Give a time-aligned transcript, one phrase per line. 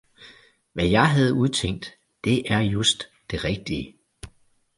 [0.73, 1.93] Hvad jeg havde udtænkt,
[2.23, 3.97] det er just det rigtige!